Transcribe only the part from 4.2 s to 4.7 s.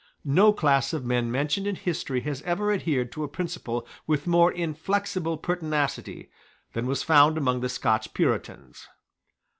more